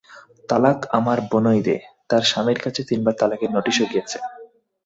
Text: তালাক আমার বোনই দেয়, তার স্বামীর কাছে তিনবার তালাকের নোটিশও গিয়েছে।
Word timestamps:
তালাক 0.49 0.79
আমার 0.97 1.17
বোনই 1.29 1.61
দেয়, 1.67 1.81
তার 2.09 2.23
স্বামীর 2.23 2.59
কাছে 2.65 2.81
তিনবার 2.89 3.15
তালাকের 3.19 3.49
নোটিশও 3.55 3.85
গিয়েছে। 3.91 4.17